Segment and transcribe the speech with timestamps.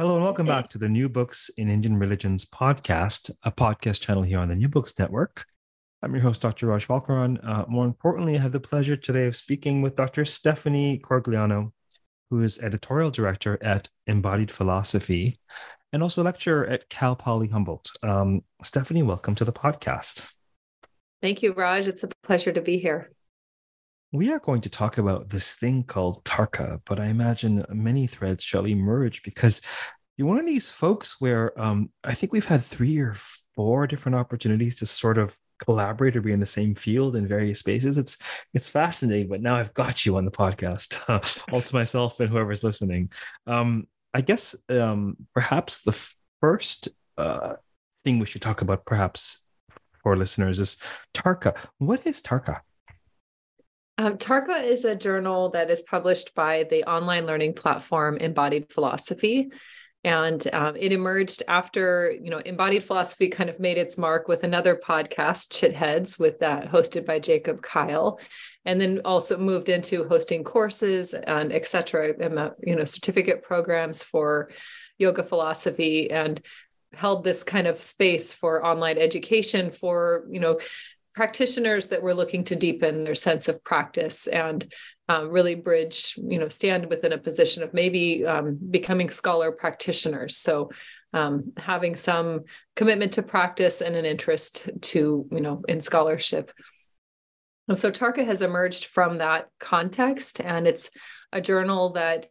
[0.00, 4.22] Hello and welcome back to the New Books in Indian Religions podcast, a podcast channel
[4.22, 5.44] here on the New Books Network.
[6.02, 6.68] I'm your host, Dr.
[6.68, 7.46] Raj Balkaran.
[7.46, 10.24] Uh, more importantly, I have the pleasure today of speaking with Dr.
[10.24, 11.72] Stephanie Corigliano,
[12.30, 15.38] who is editorial director at Embodied Philosophy
[15.92, 17.90] and also a lecturer at Cal Poly Humboldt.
[18.02, 20.30] Um, Stephanie, welcome to the podcast.
[21.20, 21.88] Thank you, Raj.
[21.88, 23.10] It's a pleasure to be here.
[24.12, 28.42] We are going to talk about this thing called Tarka, but I imagine many threads
[28.42, 29.60] shall emerge because
[30.16, 33.14] you're one of these folks where um, I think we've had three or
[33.54, 37.60] four different opportunities to sort of collaborate or be in the same field in various
[37.60, 37.98] spaces.
[37.98, 38.18] It's
[38.52, 42.64] it's fascinating, but now I've got you on the podcast, all to myself and whoever's
[42.64, 43.12] listening.
[43.46, 47.54] Um, I guess um, perhaps the first uh,
[48.02, 49.44] thing we should talk about, perhaps
[50.02, 50.78] for listeners, is
[51.14, 51.56] Tarka.
[51.78, 52.60] What is Tarka?
[54.00, 59.50] Um, Tarka is a journal that is published by the online learning platform Embodied Philosophy.
[60.04, 64.42] And um, it emerged after, you know, Embodied Philosophy kind of made its mark with
[64.42, 68.18] another podcast, Chitheads, with that hosted by Jacob Kyle,
[68.64, 74.02] and then also moved into hosting courses and et cetera, uh, you know, certificate programs
[74.02, 74.50] for
[74.96, 76.40] yoga philosophy and
[76.94, 80.58] held this kind of space for online education for, you know,
[81.20, 84.72] practitioners that were looking to deepen their sense of practice and
[85.10, 90.38] um, really bridge, you know, stand within a position of maybe um, becoming scholar practitioners.
[90.38, 90.70] So
[91.12, 96.52] um, having some commitment to practice and an interest to, you know, in scholarship.
[97.68, 100.88] And so Tarka has emerged from that context, and it's
[101.34, 102.28] a journal that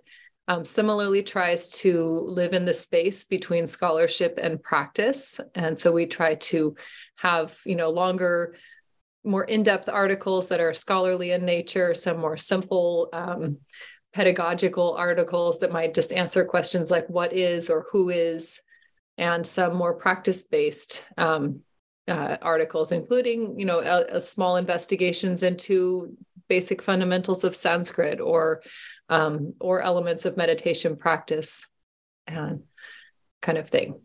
[0.47, 5.39] um, similarly tries to live in the space between scholarship and practice.
[5.53, 6.75] And so we try to
[7.17, 8.55] have, you know, longer
[9.23, 13.57] more in-depth articles that are scholarly in nature, some more simple um,
[14.13, 18.61] pedagogical articles that might just answer questions like what is or who is,
[19.17, 21.61] and some more practice-based um,
[22.07, 26.15] uh, articles, including you know a, a small investigations into
[26.47, 28.61] basic fundamentals of Sanskrit or
[29.09, 31.67] um, or elements of meditation practice,
[32.25, 32.63] and
[33.41, 34.01] kind of thing.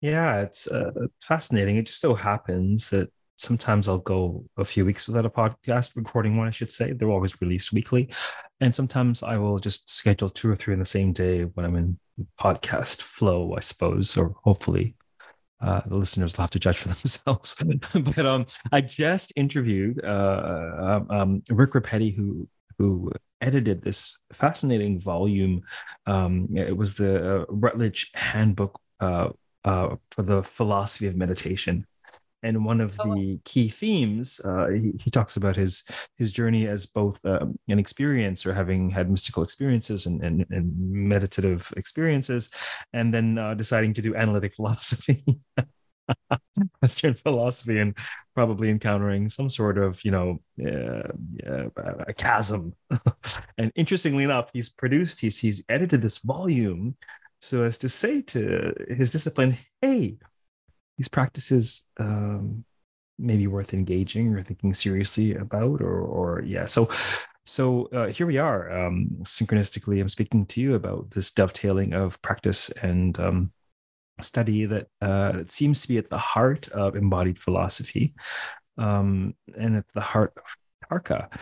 [0.00, 0.90] Yeah, it's uh,
[1.22, 1.76] fascinating.
[1.76, 6.36] It just so happens that sometimes I'll go a few weeks without a podcast recording
[6.36, 6.92] one, I should say.
[6.92, 8.10] They're always released weekly.
[8.60, 11.76] And sometimes I will just schedule two or three in the same day when I'm
[11.76, 11.98] in
[12.40, 14.94] podcast flow, I suppose, or hopefully.
[15.60, 17.56] Uh, the listeners will have to judge for themselves.
[17.94, 22.48] but um, I just interviewed uh, um, um, Rick Repetti, who
[22.78, 25.62] who edited this fascinating volume.
[26.06, 29.28] Um, it was the uh, Routledge Handbook uh,
[29.64, 31.86] uh, for the Philosophy of Meditation
[32.42, 33.14] and one of oh.
[33.14, 35.84] the key themes uh, he, he, talks about his
[36.16, 40.72] his journey as both um, an experience or having had mystical experiences and, and, and
[40.78, 42.50] meditative experiences
[42.92, 45.24] and then uh, deciding to do analytic philosophy
[46.82, 47.96] Western philosophy and
[48.34, 51.68] probably encountering some sort of you know uh,
[52.06, 52.74] a chasm
[53.58, 56.96] and interestingly enough he's produced he's he's edited this volume
[57.40, 60.16] so as to say to his discipline hey
[61.02, 62.64] these practices um,
[63.18, 66.64] maybe worth engaging or thinking seriously about or or yeah.
[66.66, 66.88] So
[67.44, 68.70] so uh, here we are.
[68.70, 73.52] Um, synchronistically i'm speaking to you about this dovetailing of practice and um,
[74.20, 78.14] study that uh, seems to be at the heart of embodied philosophy
[78.78, 80.44] um, and at the heart of
[80.88, 81.32] Tarka.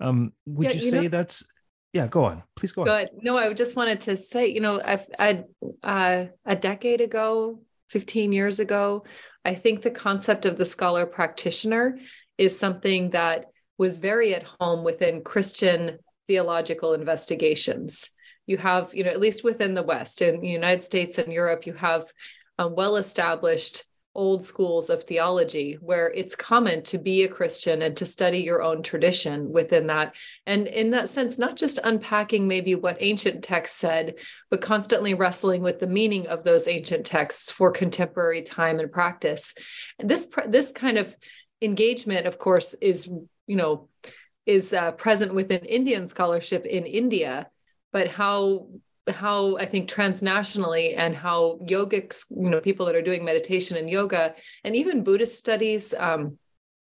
[0.00, 1.46] Um, would yeah, you, you, say know, that's
[1.92, 2.42] yeah go on.
[2.56, 2.88] Please go on.
[2.88, 3.10] Good.
[3.22, 5.44] No i just wanted to say you know i've I,
[5.84, 7.60] uh, a decade ago
[7.90, 9.04] 15 years ago.
[9.44, 11.98] I think the concept of the scholar practitioner
[12.38, 13.46] is something that
[13.78, 18.10] was very at home within Christian theological investigations.
[18.46, 21.66] You have, you know, at least within the West, in the United States and Europe,
[21.66, 22.12] you have
[22.58, 23.84] um, well established
[24.16, 28.62] old schools of theology where it's common to be a Christian and to study your
[28.62, 30.14] own tradition within that.
[30.46, 34.14] And in that sense, not just unpacking maybe what ancient texts said,
[34.50, 39.54] but constantly wrestling with the meaning of those ancient texts for contemporary time and practice.
[39.98, 41.14] And this this kind of
[41.62, 43.06] engagement, of course, is
[43.46, 43.88] you know
[44.46, 47.48] is uh, present within Indian scholarship in India
[47.96, 48.68] but how
[49.08, 53.88] how I think transnationally and how yogics, you know, people that are doing meditation and
[53.88, 56.38] yoga, and even Buddhist studies, um,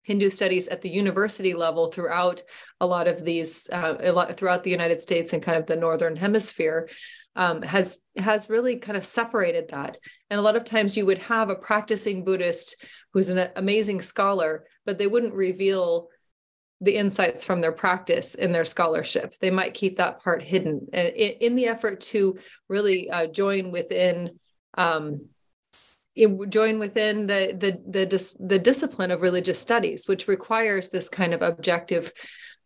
[0.03, 2.43] Hindu studies at the university level throughout
[2.81, 5.77] a lot of these, uh, a lot throughout the United States and kind of the
[5.77, 6.89] northern hemisphere,
[7.37, 9.97] um, has has really kind of separated that.
[10.31, 14.65] And a lot of times, you would have a practicing Buddhist who's an amazing scholar,
[14.85, 16.09] but they wouldn't reveal
[16.81, 19.35] the insights from their practice in their scholarship.
[19.41, 22.39] They might keep that part hidden in, the effort to
[22.69, 24.39] really uh, join within
[24.75, 25.27] um,
[26.49, 31.43] join within the the the, the discipline of religious studies, which requires this kind of
[31.43, 32.13] objective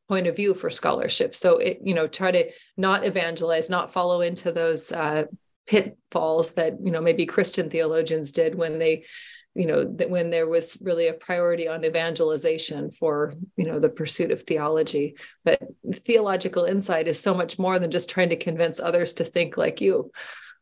[0.09, 1.35] point of view for scholarship.
[1.35, 5.25] So it you know try to not evangelize, not follow into those uh,
[5.67, 9.05] pitfalls that you know maybe Christian theologians did when they
[9.55, 13.89] you know that when there was really a priority on evangelization for you know the
[13.89, 15.17] pursuit of theology.
[15.45, 15.63] But
[15.93, 19.81] theological insight is so much more than just trying to convince others to think like
[19.81, 20.11] you.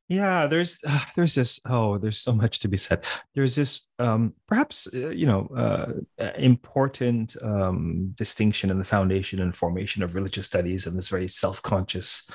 [0.09, 3.07] Yeah there's uh, there's this oh there's so much to be said.
[3.35, 9.57] There's this um perhaps uh, you know uh, important um distinction in the foundation and
[9.57, 12.31] formation of religious studies and this very self-conscious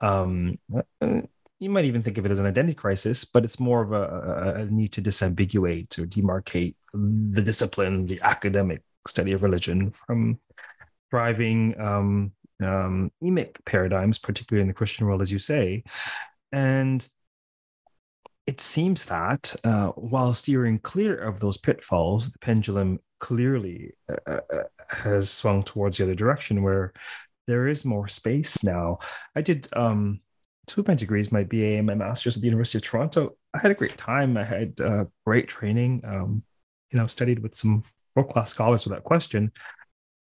[0.00, 0.58] um
[1.00, 1.20] uh,
[1.64, 4.54] you might even think of it as an identity crisis, but it's more of a,
[4.56, 10.38] a, need to disambiguate or demarcate the discipline, the academic study of religion from
[11.10, 12.32] thriving um,
[12.62, 15.82] um, emic paradigms, particularly in the Christian world, as you say.
[16.52, 17.06] And
[18.46, 23.92] it seems that uh, while steering clear of those pitfalls, the pendulum clearly
[24.26, 26.92] uh, uh has swung towards the other direction where
[27.46, 28.98] there is more space now.
[29.34, 30.20] I did um,
[30.66, 33.36] two of my degrees, my BA and my master's at the University of Toronto.
[33.54, 34.36] I had a great time.
[34.36, 36.02] I had uh, great training.
[36.04, 36.42] Um,
[36.90, 37.82] you know, studied with some
[38.14, 39.52] world class scholars without question.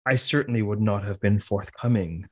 [0.05, 2.27] I certainly would not have been forthcoming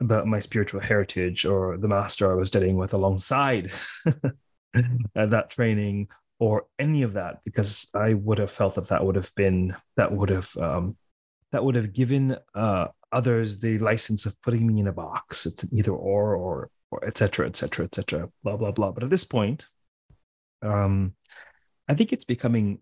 [0.00, 3.70] about my spiritual heritage or the master I was studying with alongside
[5.14, 6.08] that training
[6.40, 10.12] or any of that because I would have felt that that would have been that
[10.12, 10.96] would have um,
[11.52, 15.46] that would have given uh, others the license of putting me in a box.
[15.46, 18.92] It's an either or or or et cetera, et cetera, et cetera, blah, blah, blah.
[18.92, 19.66] But at this point,
[20.60, 21.14] um,
[21.88, 22.78] I think it's becoming,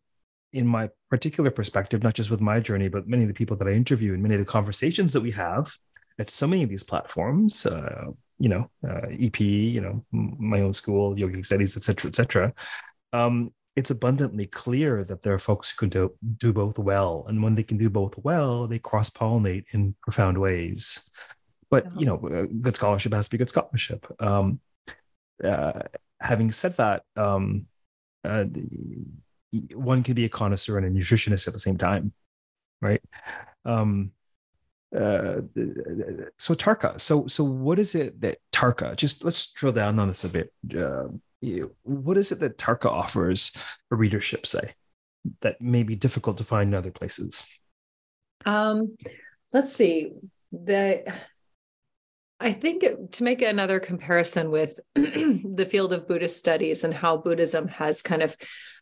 [0.53, 3.69] in my particular perspective, not just with my journey, but many of the people that
[3.69, 5.73] I interview and many of the conversations that we have
[6.19, 8.07] at so many of these platforms, uh,
[8.39, 12.53] you know, uh, EP, you know, my own school, yogic studies, et cetera, et cetera.
[13.13, 17.25] Um, it's abundantly clear that there are folks who can do, do both well.
[17.29, 21.09] And when they can do both well, they cross pollinate in profound ways.
[21.71, 24.07] But you know, good scholarship has to be good scholarship.
[24.21, 24.61] Um,
[25.43, 25.83] uh,
[26.21, 27.67] having said that, um,
[28.25, 28.45] uh,
[29.75, 32.13] one can be a connoisseur and a nutritionist at the same time,
[32.81, 33.03] right?
[33.65, 34.13] Um,
[34.95, 35.43] uh,
[36.39, 38.97] so Tarka, so so what is it that Tarka?
[38.97, 40.53] Just let's drill down on this a bit.
[40.77, 41.09] Uh,
[41.83, 43.53] what is it that Tarka offers
[43.89, 44.75] for readership, say,
[45.41, 47.47] that may be difficult to find in other places?
[48.45, 48.97] Um,
[49.53, 50.13] let's see.
[50.53, 51.13] The
[52.41, 57.69] I think to make another comparison with the field of Buddhist studies and how Buddhism
[57.69, 58.35] has kind of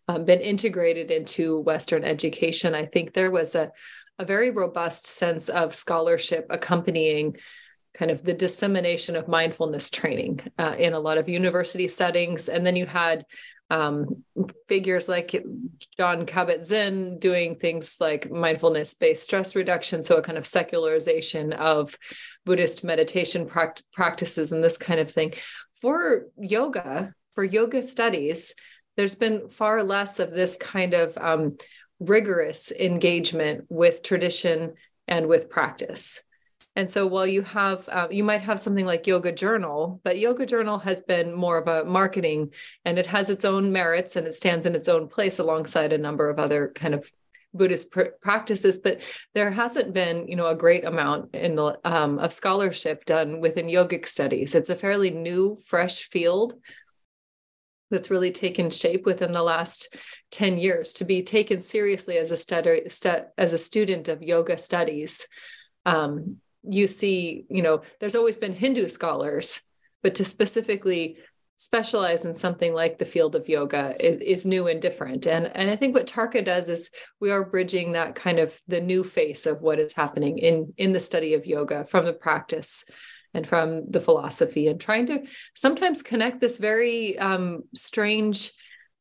[0.07, 3.73] um, been integrated into Western education, I think there was a,
[4.19, 7.37] a very robust sense of scholarship accompanying
[7.95, 12.49] kind of the dissemination of mindfulness training uh, in a lot of university settings.
[12.49, 13.27] And then you had
[13.71, 14.25] um,
[14.67, 15.45] figures like
[15.99, 20.03] John Kabat-Zinn doing things like mindfulness based stress reduction.
[20.03, 21.97] So, a kind of secularization of
[22.45, 25.35] Buddhist meditation pract- practices and this kind of thing.
[25.81, 28.55] For yoga, for yoga studies,
[28.97, 31.57] there's been far less of this kind of um,
[32.01, 34.75] rigorous engagement with tradition
[35.07, 36.23] and with practice.
[36.79, 40.47] And so while you have, uh, you might have something like Yoga Journal, but Yoga
[40.47, 42.53] Journal has been more of a marketing
[42.85, 45.99] and it has its own merits and it stands in its own place alongside a
[45.99, 47.11] number of other kind of
[47.53, 48.79] Buddhist pr- practices.
[48.79, 49.01] But
[49.35, 53.67] there hasn't been, you know, a great amount in the, um, of scholarship done within
[53.67, 54.55] yogic studies.
[54.55, 56.63] It's a fairly new, fresh field
[57.91, 59.97] that's really taken shape within the last
[60.31, 64.57] 10 years to be taken seriously as a study, stu- as a student of yoga
[64.57, 65.27] studies
[65.85, 69.63] um, you see, you know, there's always been Hindu scholars,
[70.03, 71.19] but to specifically
[71.57, 75.27] specialize in something like the field of yoga is, is new and different.
[75.27, 78.81] And, and I think what Tarka does is we are bridging that kind of the
[78.81, 82.85] new face of what is happening in, in the study of yoga from the practice
[83.35, 85.25] and from the philosophy and trying to
[85.55, 88.53] sometimes connect this very um, strange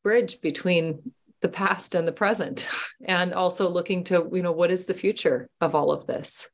[0.02, 2.66] bridge between the past and the present
[3.04, 6.48] and also looking to you know what is the future of all of this.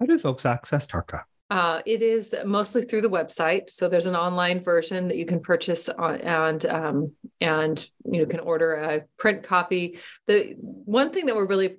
[0.00, 1.22] How do folks access Tarka?
[1.50, 3.70] Uh, it is mostly through the website.
[3.70, 8.26] So there's an online version that you can purchase on, and um, and you know
[8.26, 9.98] can order a print copy.
[10.26, 11.76] The one thing that we're really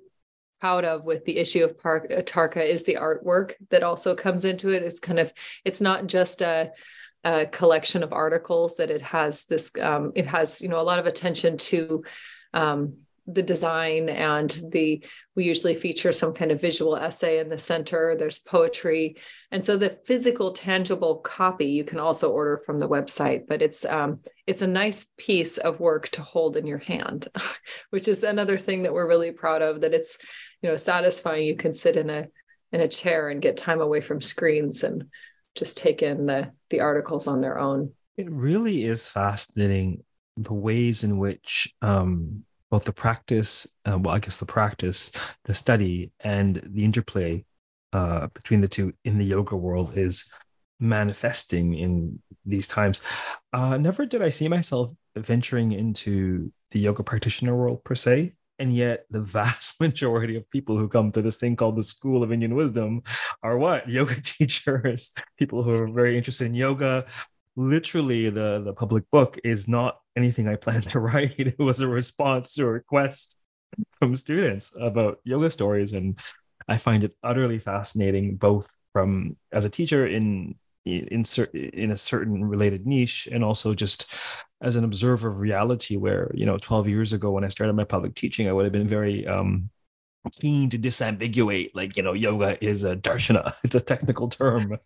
[0.60, 4.44] proud of with the issue of Park, uh, Tarka is the artwork that also comes
[4.44, 4.82] into it.
[4.82, 5.32] It's kind of
[5.64, 6.72] it's not just a,
[7.22, 10.98] a collection of articles that it has this um, it has you know a lot
[10.98, 12.02] of attention to
[12.52, 12.96] um,
[13.32, 15.04] the design and the
[15.36, 18.16] we usually feature some kind of visual essay in the center.
[18.18, 19.16] There's poetry.
[19.52, 23.84] And so the physical tangible copy you can also order from the website but it's
[23.84, 27.26] um, it's a nice piece of work to hold in your hand
[27.90, 30.18] which is another thing that we're really proud of that it's
[30.62, 31.46] you know satisfying.
[31.46, 32.28] You can sit in a
[32.72, 35.06] in a chair and get time away from screens and
[35.54, 37.92] just take in the the articles on their own.
[38.16, 40.04] It really is fascinating
[40.36, 45.10] the ways in which um, both the practice, uh, well, I guess the practice,
[45.44, 47.44] the study, and the interplay
[47.92, 50.30] uh, between the two in the yoga world is
[50.78, 53.02] manifesting in these times.
[53.52, 58.32] Uh, never did I see myself venturing into the yoga practitioner world per se.
[58.58, 62.22] And yet, the vast majority of people who come to this thing called the School
[62.22, 63.02] of Indian Wisdom
[63.42, 63.88] are what?
[63.88, 67.06] Yoga teachers, people who are very interested in yoga,
[67.56, 71.38] literally the the public book is not anything I planned to write.
[71.38, 73.36] It was a response to a request
[73.98, 76.18] from students about yoga stories, and
[76.68, 82.44] I find it utterly fascinating, both from as a teacher in in in a certain
[82.44, 84.12] related niche, and also just
[84.60, 85.96] as an observer of reality.
[85.96, 88.72] Where you know, twelve years ago when I started my public teaching, I would have
[88.72, 89.70] been very um,
[90.32, 94.78] keen to disambiguate, like you know, yoga is a darshana; it's a technical term.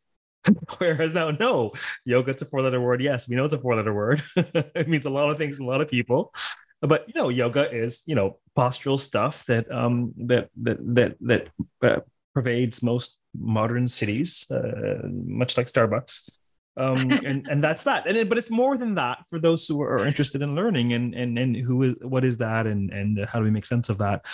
[0.79, 1.73] Whereas now, no,
[2.05, 3.03] yoga, it's a four letter word.
[3.03, 4.23] Yes, we know it's a four letter word.
[4.37, 6.35] it means a lot of things, a lot of people.
[6.81, 11.49] But you know, yoga is you know postural stuff that um that that that that
[11.83, 12.01] uh,
[12.35, 16.31] pervades most modern cities, uh, much like Starbucks.
[16.77, 19.81] um and and that's that and it, but it's more than that for those who
[19.81, 23.39] are interested in learning and and and who is what is that and and how
[23.39, 24.27] do we make sense of that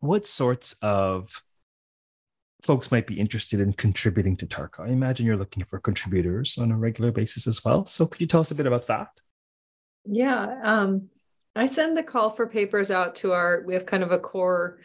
[0.00, 1.42] what sorts of
[2.66, 4.80] folks might be interested in contributing to Tarka.
[4.80, 7.86] I imagine you're looking for contributors on a regular basis as well.
[7.86, 9.08] So could you tell us a bit about that?
[10.04, 10.60] Yeah.
[10.62, 11.08] Um,
[11.54, 14.78] I send the call for papers out to our, we have kind of a core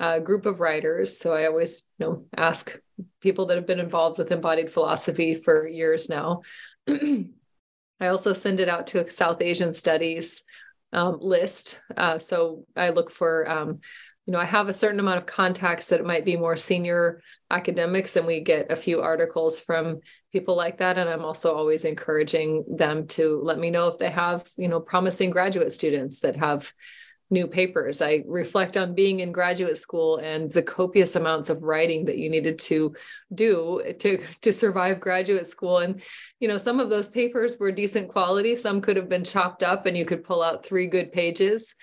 [0.00, 1.18] uh, group of writers.
[1.18, 2.76] So I always, you know, ask
[3.20, 6.42] people that have been involved with embodied philosophy for years now.
[6.88, 10.44] I also send it out to a South Asian studies
[10.92, 11.80] um, list.
[11.96, 13.80] Uh, so I look for um,
[14.26, 18.16] you know, I have a certain amount of contacts that might be more senior academics,
[18.16, 20.00] and we get a few articles from
[20.32, 20.96] people like that.
[20.96, 24.80] And I'm also always encouraging them to let me know if they have, you know,
[24.80, 26.72] promising graduate students that have
[27.30, 28.00] new papers.
[28.00, 32.30] I reflect on being in graduate school and the copious amounts of writing that you
[32.30, 32.94] needed to
[33.34, 36.00] do to to survive graduate school and
[36.38, 39.86] you know some of those papers were decent quality some could have been chopped up
[39.86, 41.74] and you could pull out three good pages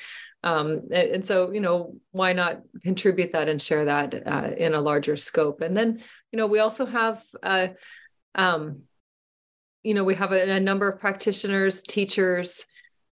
[0.43, 4.81] um, and so you know why not contribute that and share that uh, in a
[4.81, 5.61] larger scope?
[5.61, 7.67] And then you know we also have uh,
[8.33, 8.83] um,
[9.83, 12.65] you know we have a, a, number of practitioners teachers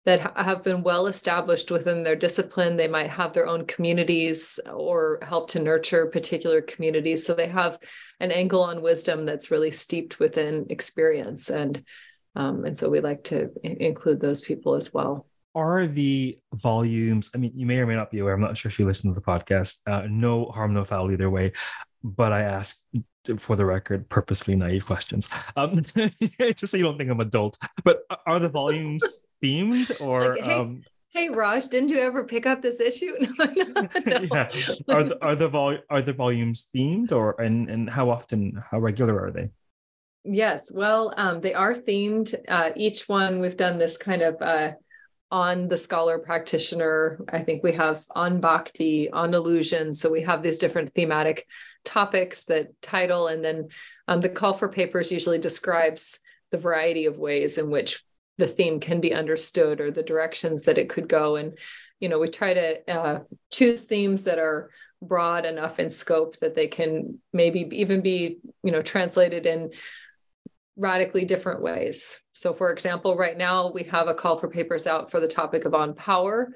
[0.06, 2.78] that ha- have been well established within their discipline.
[2.78, 7.26] They might have their own communities or help to nurture particular communities.
[7.26, 7.78] So they have
[8.22, 11.50] an angle on wisdom that's really steeped within experience.
[11.50, 11.84] And
[12.38, 17.38] um, and so we like to include those people as well are the volumes i
[17.38, 19.20] mean you may or may not be aware i'm not sure if you listen to
[19.20, 21.52] the podcast uh, no harm no foul either way
[22.04, 22.86] but i ask
[23.38, 25.84] for the record purposefully naive questions um,
[26.56, 29.04] just so you don't think i'm adult but are the volumes
[29.44, 33.46] themed or like, hey, um, hey raj didn't you ever pick up this issue no,
[33.46, 34.28] no, no.
[34.32, 34.50] yeah.
[34.90, 38.78] are the are the vol- are the volumes themed or and and how often how
[38.80, 39.50] regular are they
[40.24, 44.72] yes well um, they are themed uh, each one we've done this kind of uh,
[45.30, 47.20] on the scholar practitioner.
[47.30, 49.94] I think we have on bhakti, on illusion.
[49.94, 51.46] So we have these different thematic
[51.84, 53.68] topics that title, and then
[54.08, 56.20] um, the call for papers usually describes
[56.52, 58.04] the variety of ways in which
[58.38, 61.36] the theme can be understood or the directions that it could go.
[61.36, 61.58] And,
[62.00, 63.20] you know, we try to uh,
[63.52, 64.70] choose themes that are
[65.02, 69.72] broad enough in scope that they can maybe even be, you know, translated in
[70.78, 72.22] radically different ways.
[72.34, 75.66] So, for example, right now we have a call for papers out for the topic
[75.66, 76.54] of on power.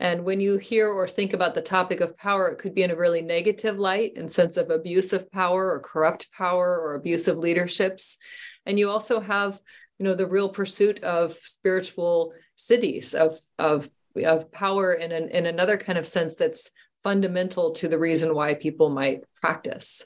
[0.00, 2.90] And when you hear or think about the topic of power, it could be in
[2.90, 7.36] a really negative light in sense of abuse of power or corrupt power or abusive
[7.36, 8.18] leaderships.
[8.66, 9.60] And you also have,
[9.98, 13.90] you know, the real pursuit of spiritual siddhis of of
[14.24, 16.70] of power in an, in another kind of sense that's
[17.02, 20.04] fundamental to the reason why people might practice.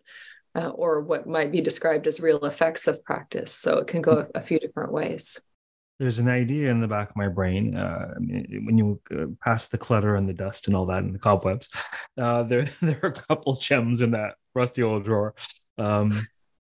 [0.54, 3.52] Uh, or what might be described as real effects of practice.
[3.52, 5.40] So it can go a, a few different ways.
[5.98, 9.78] There's an idea in the back of my brain uh, when you uh, pass the
[9.78, 11.68] clutter and the dust and all that and the cobwebs.
[12.16, 15.36] Uh, there, there are a couple gems in that rusty old drawer.
[15.76, 16.26] Um,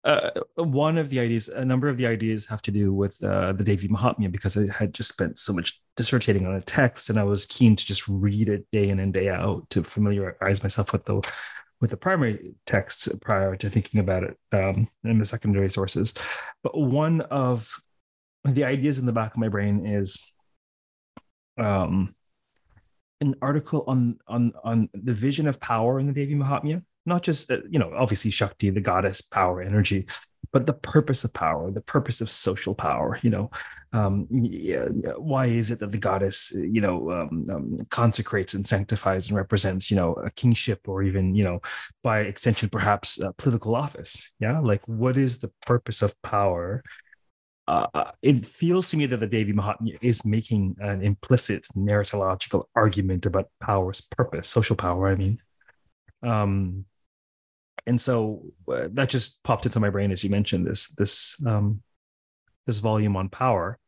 [0.02, 3.52] uh, one of the ideas, a number of the ideas have to do with uh,
[3.52, 7.18] the Devi Mahatmya because I had just spent so much dissertating on a text and
[7.18, 10.92] I was keen to just read it day in and day out to familiarize myself
[10.92, 11.22] with the
[11.80, 16.14] with the primary texts prior to thinking about it um, in the secondary sources.
[16.62, 17.70] But one of
[18.44, 20.32] the ideas in the back of my brain is
[21.56, 22.14] um,
[23.20, 27.50] an article on on on the vision of power in the Devi Mahatmya, not just
[27.50, 30.06] uh, you know obviously Shakti, the goddess, power, energy,
[30.52, 33.18] but the purpose of power, the purpose of social power.
[33.22, 33.50] You know,
[33.92, 34.86] um, yeah,
[35.16, 39.90] why is it that the goddess, you know, um, um, consecrates and sanctifies and represents,
[39.90, 41.60] you know, a kingship or even, you know,
[42.02, 44.32] by extension, perhaps political office?
[44.38, 46.82] Yeah, like what is the purpose of power?
[47.66, 52.64] Uh, uh, it feels to me that the Devi Mahatmya is making an implicit narratological
[52.74, 55.08] argument about power's purpose, social power.
[55.08, 55.38] I mean,
[56.22, 56.86] um,
[57.86, 58.42] and so
[58.72, 61.82] uh, that just popped into my brain as you mentioned this this um,
[62.66, 63.78] this volume on power.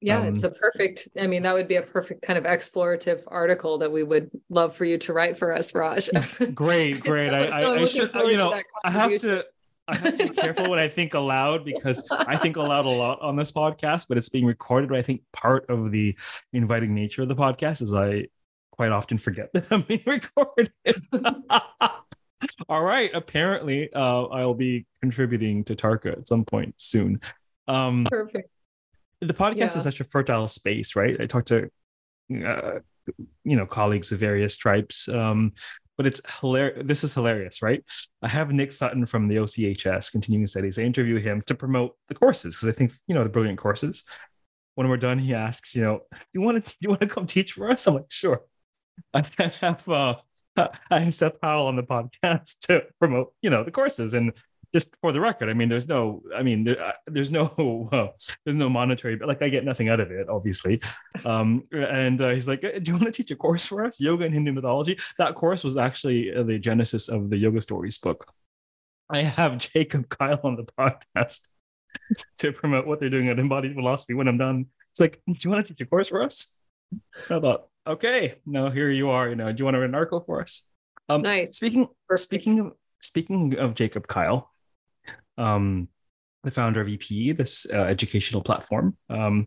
[0.00, 1.08] Yeah, um, it's a perfect.
[1.20, 4.76] I mean, that would be a perfect kind of explorative article that we would love
[4.76, 6.08] for you to write for us, Raj.
[6.54, 7.32] great, great.
[7.32, 9.44] I, I, I should, you know, I have to.
[9.90, 13.22] I have to be careful when I think aloud because I think aloud a lot
[13.22, 14.90] on this podcast, but it's being recorded.
[14.90, 16.14] But I think part of the
[16.52, 18.26] inviting nature of the podcast is I
[18.70, 20.72] quite often forget that I'm being recorded.
[22.68, 23.10] All right.
[23.14, 27.20] Apparently, uh, I'll be contributing to Tarka at some point soon.
[27.66, 28.50] Um, Perfect.
[29.20, 29.66] The podcast yeah.
[29.66, 31.20] is such a fertile space, right?
[31.20, 31.70] I talk to,
[32.44, 32.78] uh,
[33.44, 35.08] you know, colleagues of various stripes.
[35.08, 35.52] Um,
[35.98, 36.86] but it's hilarious.
[36.86, 37.82] This is hilarious, right?
[38.22, 40.78] I have Nick Sutton from the OCHS continuing studies.
[40.78, 44.04] I interview him to promote the courses because I think you know the brilliant courses.
[44.76, 46.00] When we're done, he asks, you know,
[46.32, 47.84] you want to you want to come teach for us?
[47.86, 48.42] I'm like, sure.
[49.14, 49.24] I
[49.60, 50.16] have uh,
[50.90, 54.14] I have Seth Powell on the podcast to promote, you know, the courses.
[54.14, 54.32] And
[54.72, 58.08] just for the record, I mean, there's no, I mean, there, uh, there's no, uh,
[58.44, 60.80] there's no monetary, but like I get nothing out of it, obviously.
[61.24, 64.24] Um, and uh, he's like, "Do you want to teach a course for us, yoga
[64.24, 68.30] and Hindu mythology?" That course was actually uh, the genesis of the Yoga Stories book.
[69.10, 71.48] I have Jacob Kyle on the podcast
[72.38, 74.14] to promote what they're doing at Embodied Philosophy.
[74.14, 76.58] When I'm done, it's like, "Do you want to teach a course for us?"
[77.30, 79.28] I thought, okay, now here you are.
[79.28, 80.62] You know, do you want to write an article for us?
[81.08, 81.56] Um, nice.
[81.56, 82.22] Speaking Perfect.
[82.22, 84.50] speaking of speaking of Jacob Kyle,
[85.36, 85.88] um,
[86.44, 88.96] the founder of EP, this uh, educational platform.
[89.08, 89.46] Um,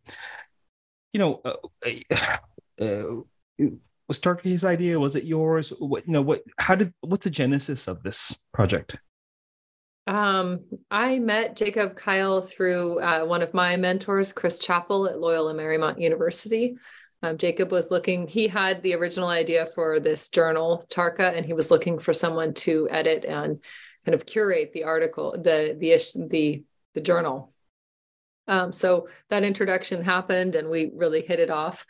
[1.13, 3.67] you know, uh, uh,
[4.07, 4.99] was Tarka's idea?
[4.99, 5.69] Was it yours?
[5.79, 6.21] What you know?
[6.21, 6.43] What?
[6.57, 6.93] How did?
[7.01, 8.97] What's the genesis of this project?
[10.07, 15.53] Um, I met Jacob Kyle through uh, one of my mentors, Chris Chapple at Loyola
[15.53, 16.75] Marymount University.
[17.23, 21.53] Um, Jacob was looking, he had the original idea for this journal, Tarka, and he
[21.53, 23.59] was looking for someone to edit and
[24.05, 26.63] kind of curate the article, the the the
[26.95, 27.53] the journal.
[28.47, 31.85] Um, so that introduction happened, and we really hit it off.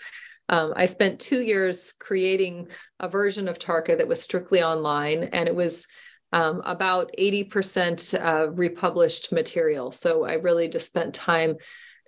[0.49, 2.67] Um, I spent two years creating
[2.99, 5.87] a version of Tarka that was strictly online, and it was
[6.33, 9.91] um, about 80% uh, republished material.
[9.91, 11.55] So I really just spent time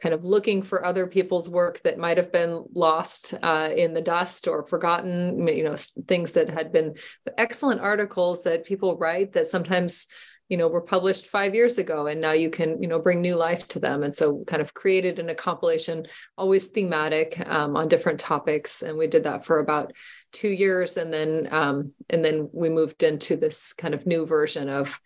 [0.02, 4.02] kind of looking for other people's work that might have been lost uh, in the
[4.02, 5.76] dust or forgotten, you know,
[6.08, 6.96] things that had been
[7.38, 10.08] excellent articles that people write that sometimes
[10.50, 13.36] you know were published five years ago and now you can you know bring new
[13.36, 14.04] life to them.
[14.04, 16.06] And so kind of created in a compilation
[16.38, 18.82] always thematic um, on different topics.
[18.82, 19.94] And we did that for about
[20.32, 24.70] two years and then um, and then we moved into this kind of new version
[24.70, 25.00] of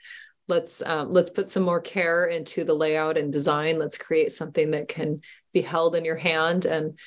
[0.47, 3.79] let's um, let's put some more care into the layout and design.
[3.79, 5.21] Let's create something that can
[5.53, 6.65] be held in your hand.
[6.65, 6.97] And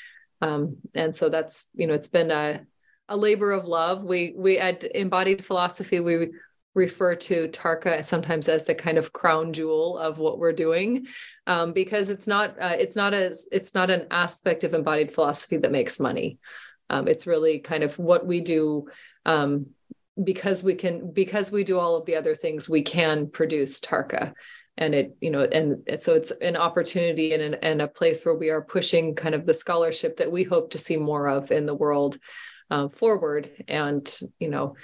[0.40, 2.66] um, and so that's you know it's been a
[3.08, 4.04] a labor of love.
[4.04, 6.30] We we at embodied philosophy we
[6.74, 11.04] refer to tarka sometimes as the kind of crown jewel of what we're doing
[11.46, 15.56] um, because it's not uh, it's not as it's not an aspect of embodied philosophy
[15.56, 16.38] that makes money.
[16.88, 18.88] Um, it's really kind of what we do
[19.26, 19.66] um,
[20.22, 24.32] because we can because we do all of the other things we can produce tarka.
[24.76, 28.34] And it you know and, so it's an opportunity and, an, and a place where
[28.34, 31.66] we are pushing kind of the scholarship that we hope to see more of in
[31.66, 32.18] the world
[32.70, 33.50] um, forward.
[33.68, 34.74] And you know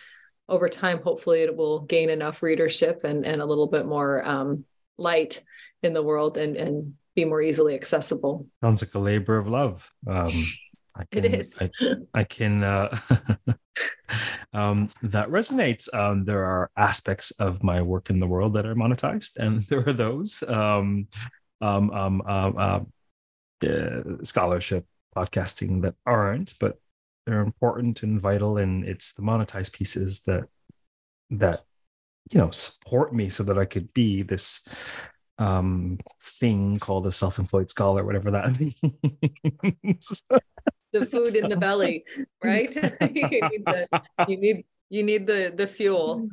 [0.48, 4.64] over time hopefully it will gain enough readership and, and a little bit more um,
[4.96, 5.42] light
[5.82, 8.46] in the world and, and be more easily accessible.
[8.62, 9.90] Sounds like a labor of love.
[10.06, 10.30] Um,
[10.98, 11.60] I can, it is.
[11.60, 11.70] I,
[12.14, 12.62] I can.
[12.62, 12.96] Uh,
[14.52, 15.92] um, that resonates.
[15.94, 19.86] Um, there are aspects of my work in the world that are monetized, and there
[19.86, 20.42] are those.
[20.42, 21.08] Um,
[21.60, 22.92] um, um, um,
[23.66, 26.78] uh, scholarship, podcasting that aren't, but
[27.26, 28.58] they're important and vital.
[28.58, 30.44] And it's the monetized pieces that
[31.30, 31.62] that
[32.30, 34.66] you know support me so that I could be this
[35.38, 38.58] um thing called a self-employed scholar, whatever that
[39.82, 40.22] means
[40.98, 42.04] the food in the belly,
[42.42, 42.74] right?
[43.14, 43.88] you, need the,
[44.28, 46.28] you need you need the the fuel.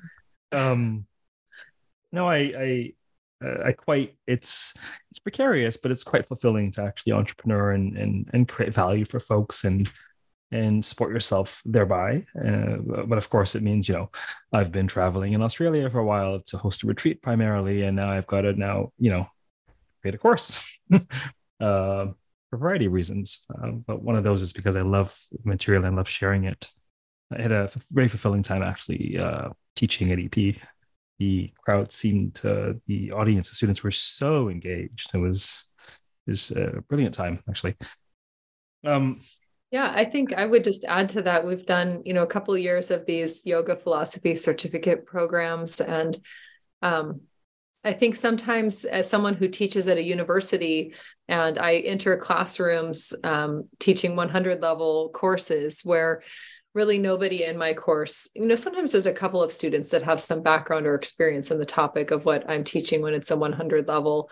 [0.52, 1.06] Um,
[2.12, 2.94] no, I I
[3.66, 4.74] I quite it's
[5.10, 9.20] it's precarious, but it's quite fulfilling to actually entrepreneur and and and create value for
[9.20, 9.90] folks and
[10.52, 12.24] and support yourself thereby.
[12.38, 14.10] Uh, but of course, it means you know
[14.52, 18.12] I've been traveling in Australia for a while to host a retreat primarily, and now
[18.12, 19.28] I've got to now you know
[20.02, 20.80] create a course.
[21.60, 22.08] uh,
[22.54, 23.46] for a variety of reasons.
[23.62, 26.68] Um, but one of those is because I love material and love sharing it.
[27.36, 30.56] I had a very fulfilling time actually uh, teaching at EP.
[31.18, 35.10] The crowd seemed to, the audience, the students were so engaged.
[35.16, 35.68] It was,
[36.28, 37.76] was a brilliant time actually.
[38.86, 39.22] Um,
[39.72, 41.44] yeah, I think I would just add to that.
[41.44, 46.20] We've done, you know, a couple of years of these yoga philosophy certificate programs, and
[46.84, 47.22] um,
[47.84, 50.94] I think sometimes as someone who teaches at a university,
[51.28, 56.24] and I enter classrooms um, teaching 100 level courses where
[56.74, 60.20] really nobody in my course, you know, sometimes there's a couple of students that have
[60.20, 63.88] some background or experience in the topic of what I'm teaching when it's a 100
[63.88, 64.30] level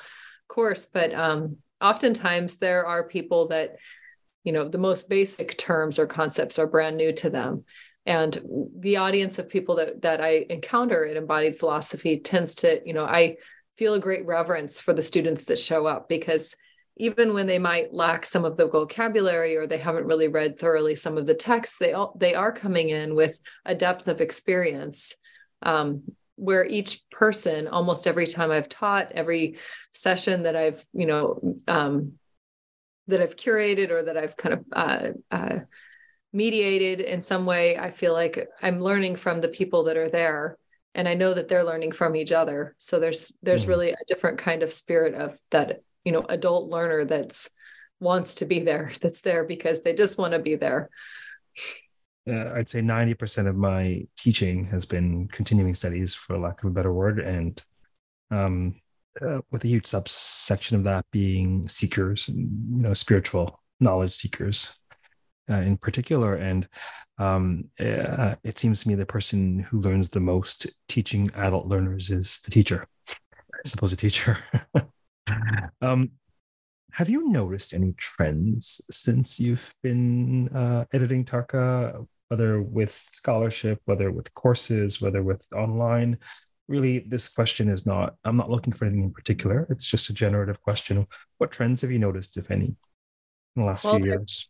[0.48, 0.86] course.
[0.86, 3.76] But um, oftentimes there are people that,
[4.44, 7.66] you know, the most basic terms or concepts are brand new to them.
[8.06, 12.94] And the audience of people that, that I encounter in embodied philosophy tends to, you
[12.94, 13.38] know, I
[13.78, 16.56] feel a great reverence for the students that show up because
[16.98, 20.96] even when they might lack some of the vocabulary or they haven't really read thoroughly
[20.96, 25.16] some of the text, they all, they are coming in with a depth of experience.
[25.62, 26.04] Um,
[26.42, 29.58] where each person, almost every time I've taught, every
[29.92, 32.14] session that I've you know um,
[33.08, 35.60] that I've curated or that I've kind of uh, uh,
[36.34, 40.58] mediated in some way, I feel like I'm learning from the people that are there
[40.96, 42.76] and i know that they're learning from each other.
[42.78, 43.70] So there's there's mm-hmm.
[43.70, 47.50] really a different kind of spirit of that you know adult learner that's
[48.00, 50.90] wants to be there that's there because they just want to be there.
[52.30, 56.74] Uh, i'd say 90% of my teaching has been continuing studies for lack of a
[56.74, 57.64] better word and
[58.30, 58.76] um,
[59.20, 62.48] uh, with a huge subsection of that being seekers you
[62.84, 64.80] know spiritual knowledge seekers
[65.50, 66.68] uh, in particular and
[67.18, 72.10] um, uh, it seems to me the person who learns the most teaching adult learners
[72.10, 73.16] is the teacher i
[73.66, 74.38] suppose a teacher
[75.82, 76.12] Um,
[76.94, 84.12] have you noticed any trends since you've been uh, editing Tarka, whether with scholarship, whether
[84.12, 86.18] with courses, whether with online?
[86.68, 89.68] Really, this question is not, I'm not looking for anything in particular.
[89.70, 91.08] It's just a generative question.
[91.38, 92.78] What trends have you noticed, if any, in
[93.56, 94.50] the last well, few years?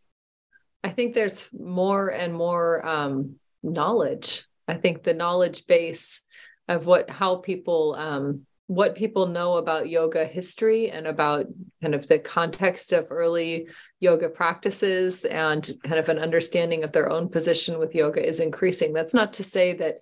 [0.83, 4.45] I think there's more and more um, knowledge.
[4.67, 6.21] I think the knowledge base
[6.67, 11.45] of what how people um, what people know about yoga history and about
[11.81, 13.67] kind of the context of early
[13.99, 18.93] yoga practices and kind of an understanding of their own position with yoga is increasing.
[18.93, 19.97] That's not to say that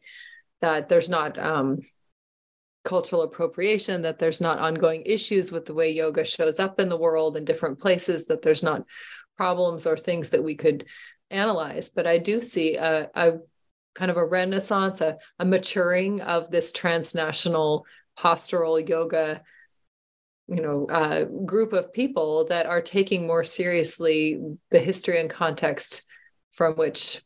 [0.62, 1.80] that there's not um,
[2.84, 6.98] cultural appropriation, that there's not ongoing issues with the way yoga shows up in the
[6.98, 8.84] world in different places, that there's not
[9.40, 10.84] problems or things that we could
[11.32, 11.92] analyze.
[11.92, 13.38] But I do see a, a
[13.96, 17.86] kind of a renaissance, a, a maturing of this transnational
[18.18, 19.42] postural yoga
[20.50, 24.38] you know uh, group of people that are taking more seriously
[24.72, 26.04] the history and context
[26.52, 27.22] from which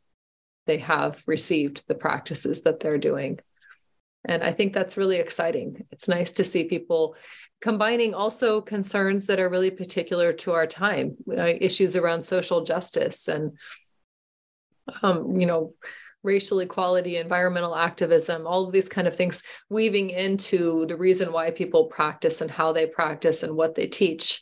[0.68, 3.40] they have received the practices that they're doing
[4.26, 7.16] and i think that's really exciting it's nice to see people
[7.64, 13.30] combining also concerns that are really particular to our time uh, issues around social justice
[13.30, 13.54] and
[15.02, 15.74] um, you know
[16.24, 21.52] racial equality, environmental activism, all of these kind of things weaving into the reason why
[21.52, 24.42] people practice and how they practice and what they teach.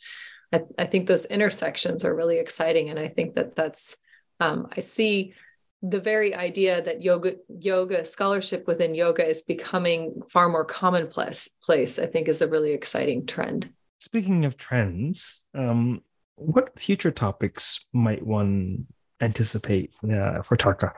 [0.52, 2.90] I, I think those intersections are really exciting.
[2.90, 3.96] And I think that that's,
[4.40, 5.34] um, I see
[5.82, 11.98] the very idea that yoga yoga scholarship within yoga is becoming far more commonplace place
[11.98, 13.68] i think is a really exciting trend.
[13.98, 16.02] Speaking of trends um,
[16.36, 18.86] what future topics might one
[19.20, 20.92] anticipate uh, for tarka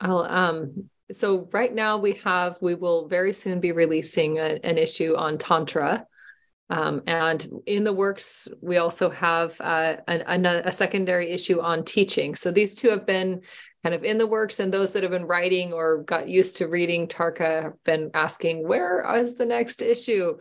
[0.00, 4.76] I'll um so right now we have we will very soon be releasing a, an
[4.76, 6.06] issue on tantra
[6.68, 11.84] Um, and in the works, we also have uh, an, a, a secondary issue on
[11.84, 12.34] teaching.
[12.34, 13.42] So these two have been
[13.84, 16.66] kind of in the works, and those that have been writing or got used to
[16.66, 20.38] reading Tarka have been asking, "Where is the next issue?"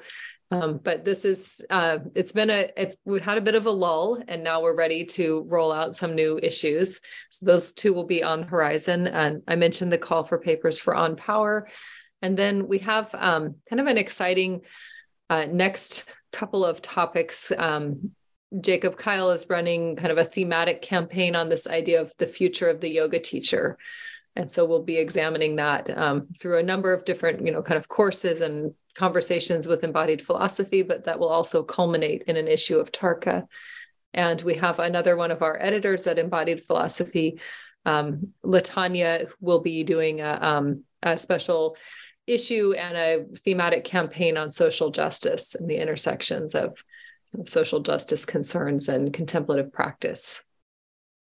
[0.52, 3.72] Um, but this is uh, it's been a it's we've had a bit of a
[3.72, 8.06] lull and now we're ready to roll out some new issues so those two will
[8.06, 11.68] be on the horizon and i mentioned the call for papers for on power
[12.22, 14.62] and then we have um, kind of an exciting
[15.30, 18.12] uh, next couple of topics um,
[18.62, 22.70] jacob kyle is running kind of a thematic campaign on this idea of the future
[22.70, 23.78] of the yoga teacher
[24.36, 27.78] and so we'll be examining that um, through a number of different you know kind
[27.78, 32.78] of courses and conversations with embodied philosophy, but that will also culminate in an issue
[32.78, 33.46] of Tarka.
[34.14, 37.40] And we have another one of our editors at Embodied Philosophy,
[37.86, 41.76] um, Latanya, will be doing a, um, a special
[42.28, 46.84] issue and a thematic campaign on social justice and the intersections of
[47.46, 50.44] social justice concerns and contemplative practice.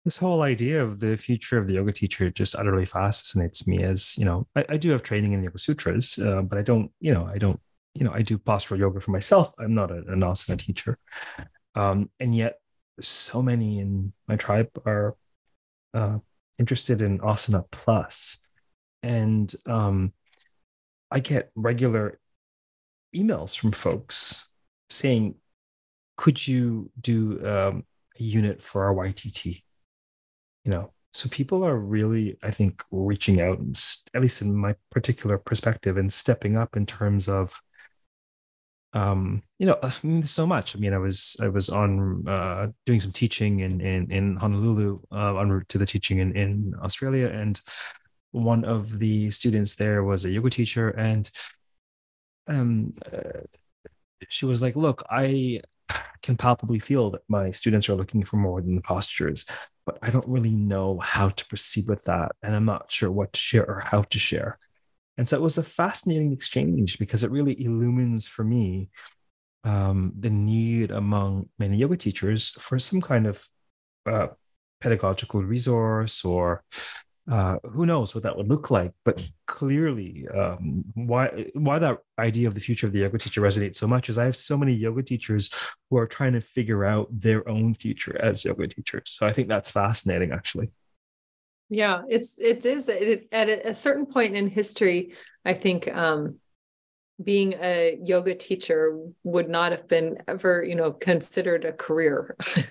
[0.04, 3.82] This whole idea of the future of the yoga teacher just utterly fascinates me.
[3.82, 6.62] As you know, I, I do have training in the Yoga Sutras, uh, but I
[6.62, 7.60] don't, you know, I don't,
[7.94, 9.52] you know, I do postural yoga for myself.
[9.58, 10.98] I'm not a, an asana teacher,
[11.74, 12.54] um, and yet
[13.00, 15.14] so many in my tribe are
[15.92, 16.18] uh,
[16.58, 18.38] interested in asana plus,
[19.02, 20.14] and um,
[21.10, 22.18] I get regular
[23.14, 24.48] emails from folks
[24.90, 25.36] saying,
[26.16, 27.86] "Could you do um,
[28.18, 29.62] a unit for our YTT?"
[30.68, 33.82] you know so people are really i think reaching out and
[34.14, 37.58] at least in my particular perspective and stepping up in terms of
[38.92, 42.68] um you know I mean, so much i mean i was i was on uh
[42.84, 46.74] doing some teaching in in, in honolulu uh, en route to the teaching in in
[46.82, 47.60] australia and
[48.32, 51.30] one of the students there was a yoga teacher and
[52.46, 53.40] um uh,
[54.28, 55.60] she was like look i
[56.22, 59.46] can palpably feel that my students are looking for more than the postures
[59.88, 62.32] but I don't really know how to proceed with that.
[62.42, 64.58] And I'm not sure what to share or how to share.
[65.16, 68.90] And so it was a fascinating exchange because it really illumines for me
[69.64, 73.42] um, the need among many yoga teachers for some kind of
[74.04, 74.26] uh,
[74.82, 76.62] pedagogical resource or
[77.30, 82.48] uh, who knows what that would look like but clearly um, why why that idea
[82.48, 84.72] of the future of the yoga teacher resonates so much is i have so many
[84.72, 85.50] yoga teachers
[85.90, 89.10] who are trying to figure out their own future as yoga teachers.
[89.10, 90.70] So i think that's fascinating actually.
[91.68, 95.12] Yeah it's it is it, at a certain point in history
[95.44, 96.36] i think um,
[97.22, 102.36] being a yoga teacher would not have been ever you know considered a career.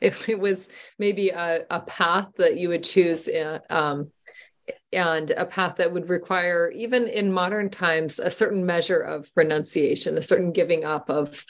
[0.00, 0.68] If it was
[1.00, 4.12] maybe a, a path that you would choose uh, um,
[4.92, 10.16] and a path that would require even in modern times a certain measure of renunciation
[10.16, 11.44] a certain giving up of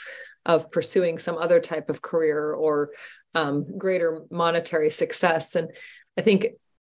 [0.46, 2.90] of pursuing some other type of career or
[3.34, 5.54] um, greater monetary success.
[5.54, 5.70] And
[6.18, 6.46] i think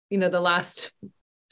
[0.08, 0.92] you know the last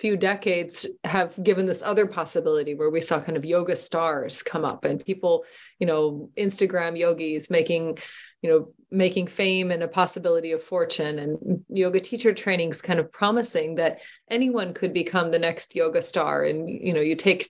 [0.01, 4.65] few decades have given this other possibility where we saw kind of yoga stars come
[4.65, 5.45] up and people
[5.79, 7.99] you know instagram yogis making
[8.43, 13.13] you know making fame and a possibility of fortune and yoga teacher trainings kind of
[13.13, 13.99] promising that
[14.31, 16.45] anyone could become the next yoga star.
[16.45, 17.49] And you know you take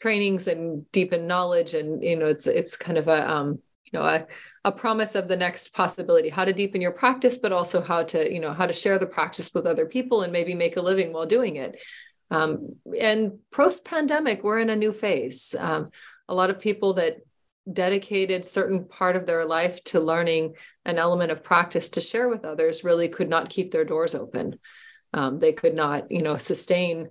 [0.00, 3.58] trainings and deepen knowledge and you know it's it's kind of a um
[3.90, 4.26] you know a,
[4.68, 8.30] a promise of the next possibility how to deepen your practice but also how to
[8.30, 11.10] you know how to share the practice with other people and maybe make a living
[11.10, 11.80] while doing it.
[12.30, 15.54] Um, and post pandemic we're in a new phase.
[15.58, 15.88] Um,
[16.28, 17.16] a lot of people that
[17.72, 20.54] dedicated certain part of their life to learning
[20.84, 24.58] an element of practice to share with others really could not keep their doors open.
[25.14, 27.08] Um, they could not you know sustain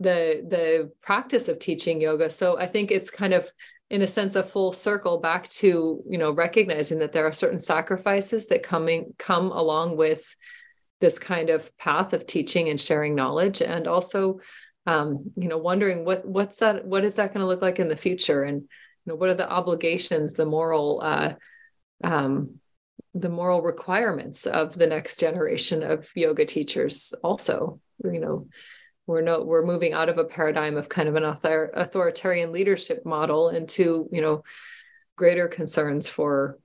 [0.00, 2.30] the the practice of teaching yoga.
[2.30, 3.52] So i think it's kind of
[3.94, 7.60] in a sense a full circle back to you know recognizing that there are certain
[7.60, 10.34] sacrifices that coming come along with
[11.00, 14.40] this kind of path of teaching and sharing knowledge and also
[14.88, 17.86] um, you know wondering what what's that what is that going to look like in
[17.86, 18.42] the future?
[18.42, 18.68] And you
[19.06, 21.34] know what are the obligations the moral uh,
[22.02, 22.56] um,
[23.14, 28.48] the moral requirements of the next generation of yoga teachers also you know
[29.06, 33.04] we're no we're moving out of a paradigm of kind of an author, authoritarian leadership
[33.04, 34.42] model into you know
[35.16, 36.58] greater concerns for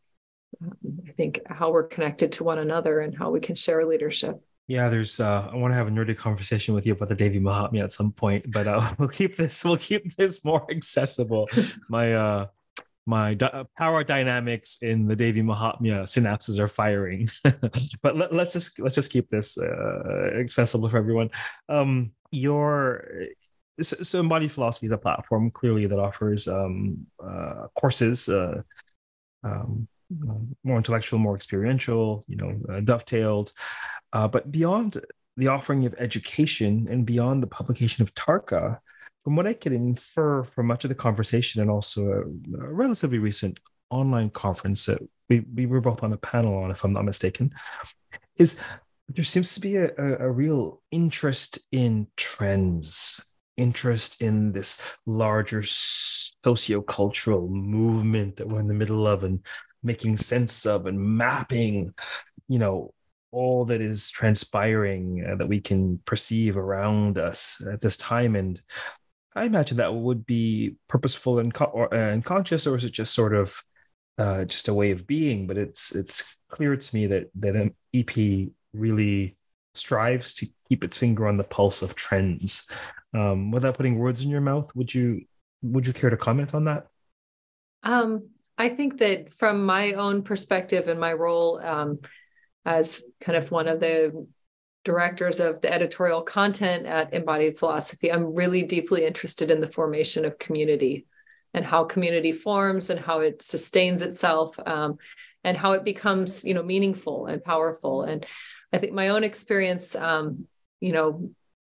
[0.61, 4.41] um, i think how we're connected to one another and how we can share leadership.
[4.67, 7.39] Yeah there's uh i want to have a nerdy conversation with you about the devi
[7.39, 11.49] mahatmya at some point but uh we'll keep this we'll keep this more accessible.
[11.89, 12.45] My uh
[13.09, 17.27] my di- power dynamics in the Devi Mahatmya synapses are firing.
[18.03, 21.31] but let, us just let's just keep this uh, accessible for everyone.
[21.67, 23.03] Um, your
[23.81, 28.61] so embodied philosophy is a platform clearly that offers um, uh, courses uh,
[29.43, 29.87] um,
[30.63, 33.51] more intellectual, more experiential, you know, uh, dovetailed.
[34.13, 35.01] Uh, but beyond
[35.37, 38.79] the offering of education and beyond the publication of Tarka,
[39.23, 43.19] from what I can infer from much of the conversation and also a, a relatively
[43.19, 47.05] recent online conference that we, we were both on a panel on, if I'm not
[47.05, 47.53] mistaken,
[48.37, 48.59] is
[49.09, 53.23] there seems to be a, a, real interest in trends,
[53.57, 59.43] interest in this larger sociocultural movement that we're in the middle of and
[59.81, 61.93] making sense of and mapping,
[62.47, 62.93] you know,
[63.31, 68.35] all that is transpiring uh, that we can perceive around us at this time.
[68.35, 68.61] And
[69.35, 73.13] I imagine that would be purposeful and, co- or, and conscious, or is it just
[73.13, 73.63] sort of
[74.17, 75.47] uh, just a way of being?
[75.47, 79.37] But it's it's clear to me that that an EP really
[79.75, 82.67] strives to keep its finger on the pulse of trends.
[83.13, 85.21] Um, without putting words in your mouth, would you
[85.61, 86.87] would you care to comment on that?
[87.83, 91.99] Um, I think that from my own perspective and my role um,
[92.65, 94.27] as kind of one of the
[94.83, 100.25] directors of the editorial content at Embodied Philosophy, I'm really deeply interested in the formation
[100.25, 101.05] of community
[101.53, 104.97] and how community forms and how it sustains itself um,
[105.43, 108.03] and how it becomes, you know, meaningful and powerful.
[108.03, 108.25] And
[108.71, 110.47] I think my own experience, um,
[110.79, 111.29] you know,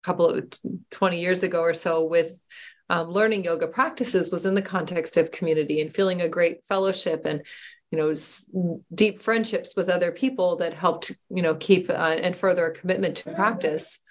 [0.03, 0.49] a couple of
[0.91, 2.43] 20 years ago or so with
[2.89, 7.23] um, learning yoga practices was in the context of community and feeling a great fellowship
[7.25, 7.43] and
[7.91, 12.67] you know deep friendships with other people that helped you know keep uh, and further
[12.67, 14.03] a commitment to practice.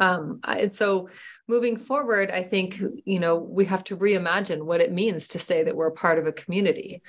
[0.00, 1.08] Um, and so
[1.46, 5.62] moving forward i think you know we have to reimagine what it means to say
[5.62, 7.02] that we're part of a community.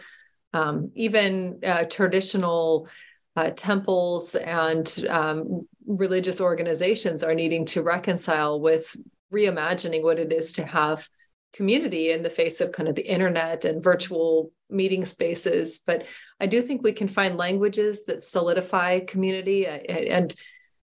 [0.53, 2.87] Um, even uh, traditional
[3.35, 8.95] uh, temples and um, religious organizations are needing to reconcile with
[9.33, 11.09] reimagining what it is to have
[11.55, 16.03] community in the face of kind of the internet and virtual meeting spaces but
[16.41, 20.35] i do think we can find languages that solidify community and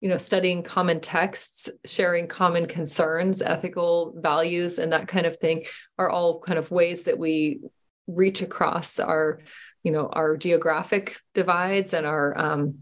[0.01, 5.65] you know studying common texts sharing common concerns ethical values and that kind of thing
[5.97, 7.61] are all kind of ways that we
[8.05, 9.39] reach across our
[9.81, 12.79] you know our geographic divides and our um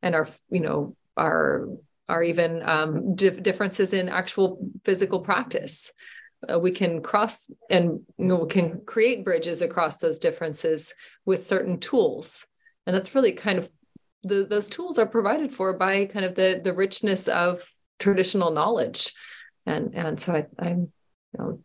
[0.00, 1.66] and our you know our
[2.08, 5.90] our even um, differences in actual physical practice
[6.52, 10.94] uh, we can cross and you know, we can create bridges across those differences
[11.24, 12.46] with certain tools
[12.86, 13.70] and that's really kind of
[14.22, 17.62] the, those tools are provided for by kind of the the richness of
[17.98, 19.14] traditional knowledge
[19.66, 20.92] and and so I, i'm
[21.32, 21.60] you know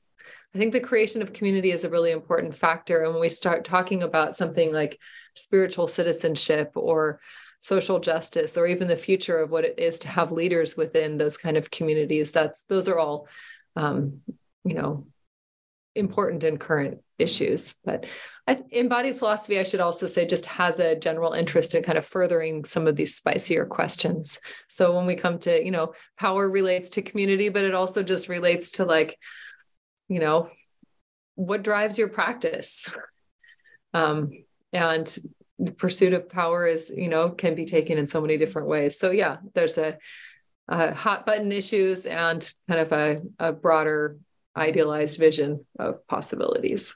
[0.54, 3.04] I think the creation of community is a really important factor.
[3.04, 5.00] And when we start talking about something like
[5.34, 7.22] spiritual citizenship or
[7.60, 11.38] social justice, or even the future of what it is to have leaders within those
[11.38, 13.28] kind of communities, that's those are all,
[13.76, 14.22] um,
[14.64, 15.08] you know,
[15.96, 17.80] important and current issues.
[17.84, 18.06] But
[18.48, 22.06] I, embodied philosophy, I should also say, just has a general interest in kind of
[22.06, 24.40] furthering some of these spicier questions.
[24.68, 28.30] So when we come to, you know, power relates to community, but it also just
[28.30, 29.18] relates to like
[30.12, 30.50] you know
[31.36, 32.90] what drives your practice
[33.94, 34.32] um,
[34.74, 35.18] and
[35.58, 39.00] the pursuit of power is you know can be taken in so many different ways
[39.00, 39.98] so yeah there's a,
[40.70, 44.18] hot button issues and kind of a, a broader
[44.56, 46.96] idealized vision of possibilities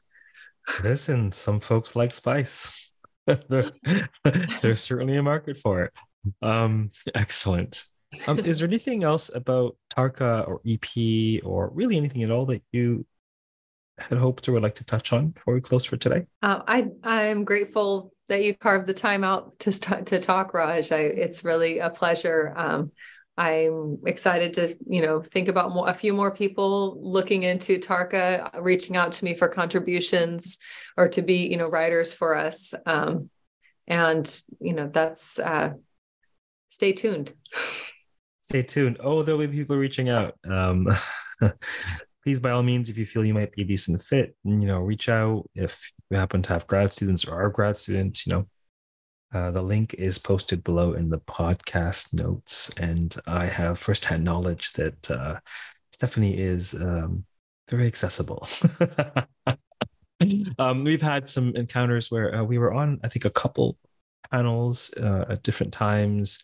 [0.84, 2.89] listen some folks like spice
[3.50, 5.94] there's certainly a market for it
[6.41, 7.86] um excellent
[8.28, 12.63] um, is there anything else about Tarka or EP or really anything at all that
[12.72, 13.06] you
[13.98, 16.26] had hoped or would like to touch on before we close for today?
[16.41, 20.91] Uh, I I'm grateful that you carved the time out to to talk, Raj.
[20.91, 22.54] I, it's really a pleasure.
[22.56, 22.91] Um,
[23.38, 28.50] I'm excited to you know think about more, a few more people looking into Tarka,
[28.62, 30.58] reaching out to me for contributions
[30.95, 32.74] or to be you know writers for us.
[32.86, 33.30] Um,
[33.88, 35.74] and you know that's uh,
[36.69, 37.34] stay tuned.
[38.41, 38.98] stay tuned.
[39.02, 40.36] Oh, there'll be people reaching out.
[40.50, 40.88] Um,
[42.24, 44.80] please, by all means, if you feel you might be a decent fit, you know,
[44.80, 45.50] reach out.
[45.56, 48.48] If you happen to have grad students or are grad students, you know,
[49.36, 54.71] uh, the link is posted below in the podcast notes, and I have firsthand knowledge
[54.74, 55.39] that uh,
[55.91, 57.25] Stephanie is um,
[57.69, 58.48] very accessible.
[60.58, 63.77] um, we've had some encounters where uh, we were on, I think, a couple
[64.31, 66.42] panels uh, at different times.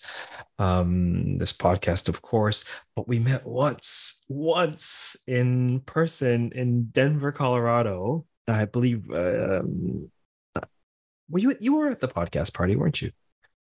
[0.60, 2.66] Um, this podcast, of course,
[2.98, 8.26] but we met once, once in person in Denver, Colorado.
[8.50, 9.10] I believe.
[9.12, 10.12] Um,
[11.32, 13.12] were you you were at the podcast party, weren't you?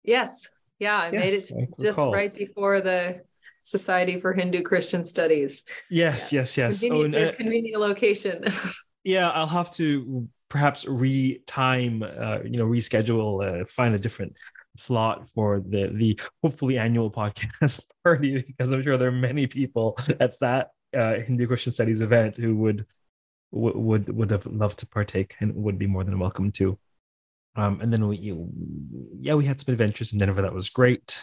[0.03, 0.49] Yes.
[0.79, 3.21] Yeah, I yes, made it I just right before the
[3.63, 5.63] Society for Hindu Christian Studies.
[5.89, 6.39] Yes, yeah.
[6.41, 6.81] yes, yes.
[6.81, 8.45] Convenient, oh, and, uh, convenient location.
[9.03, 14.35] yeah, I'll have to perhaps re-time, uh, you know, reschedule, uh, find a different
[14.75, 19.97] slot for the the hopefully annual podcast party because I'm sure there are many people
[20.19, 22.85] at that uh, Hindu Christian Studies event who would
[23.51, 26.79] would would have loved to partake and would be more than welcome to.
[27.55, 28.17] Um, and then we,
[29.19, 30.41] yeah, we had some adventures in Denver.
[30.41, 31.21] That was great.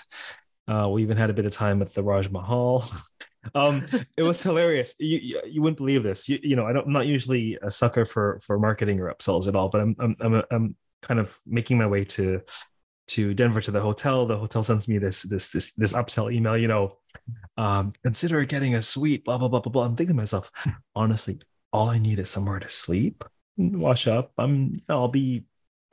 [0.67, 2.85] Uh, we even had a bit of time at the Raj Mahal.
[3.55, 4.95] um, it was hilarious.
[4.99, 6.29] You, you, you wouldn't believe this.
[6.29, 9.49] You, you know, I don't, I'm not usually a sucker for for marketing or upsells
[9.49, 12.43] at all, but I'm I'm I'm, I'm kind of making my way to
[13.09, 14.27] to Denver to the hotel.
[14.27, 16.59] The hotel sends me this this this this upsell email.
[16.59, 16.99] You know,
[17.57, 19.25] um, consider getting a suite.
[19.25, 19.85] Blah blah blah blah blah.
[19.85, 20.51] I'm thinking to myself,
[20.95, 21.41] honestly,
[21.73, 23.25] all I need is somewhere to sleep,
[23.57, 24.33] wash up.
[24.37, 25.45] I'm I'll be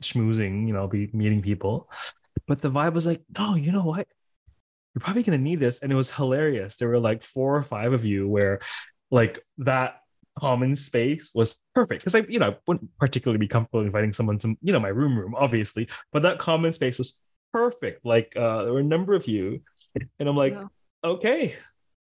[0.02, 1.90] schmoozing, you know, I'll be meeting people.
[2.48, 4.08] But the vibe was like, no, you know what?
[4.94, 5.80] You're probably gonna need this.
[5.80, 6.78] And it was hilarious.
[6.78, 8.60] There were like four or five of you where
[9.12, 9.98] like that
[10.40, 12.02] common space was perfect.
[12.02, 14.90] Because I, you know, I wouldn't particularly be comfortable inviting someone to, you know, my
[14.90, 17.22] room room, obviously, but that common space was
[17.52, 18.06] perfect.
[18.06, 19.62] Like uh there were a number of you.
[20.20, 20.68] And I'm like, yeah.
[21.04, 21.56] okay,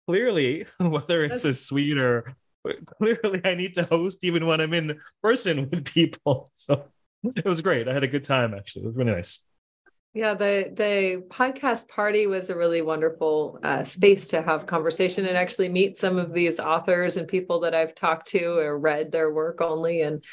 [0.08, 2.36] clearly, whether it's That's- a suite or
[2.86, 6.52] clearly I need to host even when I'm in person with people.
[6.56, 6.86] So
[7.24, 7.88] it was great.
[7.88, 8.84] I had a good time actually.
[8.84, 9.46] It was really nice.
[10.14, 15.38] Yeah, the the podcast party was a really wonderful uh, space to have conversation and
[15.38, 19.32] actually meet some of these authors and people that I've talked to or read their
[19.32, 20.24] work only, and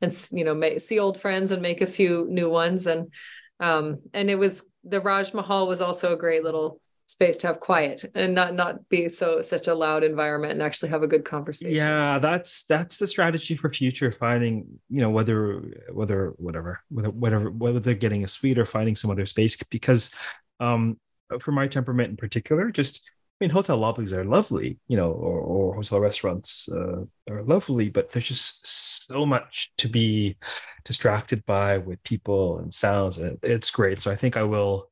[0.00, 3.12] and you know make, see old friends and make a few new ones and
[3.60, 7.60] um and it was the Raj Mahal was also a great little space to have
[7.60, 11.24] quiet and not not be so such a loud environment and actually have a good
[11.24, 17.10] conversation yeah that's that's the strategy for future finding you know whether whether whatever whether
[17.10, 20.10] whatever whether they're getting a suite or finding some other space because
[20.58, 20.98] um
[21.40, 25.38] for my temperament in particular just I mean, hotel lobbies are lovely, you know, or,
[25.40, 28.66] or hotel restaurants uh, are lovely, but there's just
[29.06, 30.38] so much to be
[30.86, 34.00] distracted by with people and sounds, and it's great.
[34.00, 34.90] So I think I will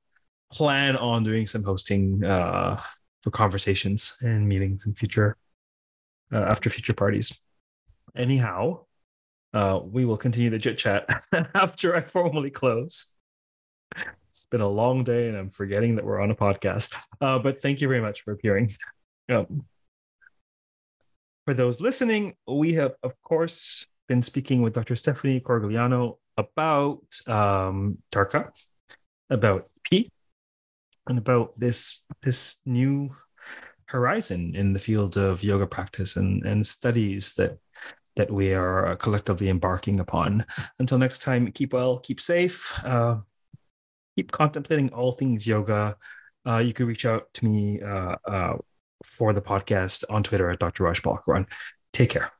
[0.55, 2.81] plan on doing some hosting uh,
[3.23, 5.37] for conversations and meetings in future
[6.33, 7.41] uh, after future parties.
[8.15, 8.85] Anyhow,
[9.53, 11.09] uh, we will continue the chit chat
[11.55, 13.17] after I formally close.
[14.31, 16.97] It's been a long day, and I'm forgetting that we're on a podcast.
[17.21, 18.73] Uh, but thank you very much for appearing.
[19.29, 19.65] Um,
[21.45, 24.97] for those listening, we have, of course, been speaking with Dr.
[24.97, 28.51] Stephanie Corigliano about um, Tarka,
[29.31, 30.11] about P,
[31.07, 33.15] and about this this new
[33.87, 37.59] horizon in the field of yoga practice and, and studies that
[38.17, 40.47] that we are collectively embarking upon.
[40.79, 43.17] Until next time, keep well, keep safe, uh,
[44.17, 45.97] keep contemplating all things yoga.
[46.47, 48.57] Uh, you can reach out to me uh, uh
[49.05, 50.85] for the podcast on Twitter at Dr.
[50.85, 51.47] Raj Balkaran.
[51.93, 52.31] Take care.